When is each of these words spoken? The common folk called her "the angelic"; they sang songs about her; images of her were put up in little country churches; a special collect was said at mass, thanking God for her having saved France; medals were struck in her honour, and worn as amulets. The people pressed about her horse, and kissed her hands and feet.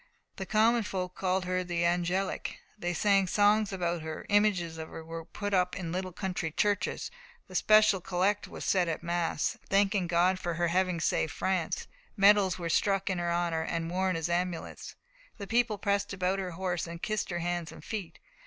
The 0.37 0.47
common 0.47 0.81
folk 0.81 1.13
called 1.13 1.45
her 1.45 1.63
"the 1.63 1.85
angelic"; 1.85 2.57
they 2.75 2.91
sang 2.91 3.27
songs 3.27 3.71
about 3.71 4.01
her; 4.01 4.25
images 4.29 4.79
of 4.79 4.89
her 4.89 5.05
were 5.05 5.25
put 5.25 5.53
up 5.53 5.75
in 5.75 5.91
little 5.91 6.11
country 6.11 6.49
churches; 6.49 7.11
a 7.47 7.53
special 7.53 8.01
collect 8.01 8.47
was 8.47 8.65
said 8.65 8.87
at 8.87 9.03
mass, 9.03 9.59
thanking 9.69 10.07
God 10.07 10.39
for 10.39 10.55
her 10.55 10.69
having 10.69 10.99
saved 10.99 11.31
France; 11.33 11.87
medals 12.17 12.57
were 12.57 12.67
struck 12.67 13.11
in 13.11 13.19
her 13.19 13.31
honour, 13.31 13.61
and 13.61 13.91
worn 13.91 14.15
as 14.15 14.27
amulets. 14.27 14.95
The 15.37 15.45
people 15.45 15.77
pressed 15.77 16.13
about 16.13 16.39
her 16.39 16.49
horse, 16.57 16.87
and 16.87 16.99
kissed 16.99 17.29
her 17.29 17.37
hands 17.37 17.71
and 17.71 17.85
feet. 17.85 18.17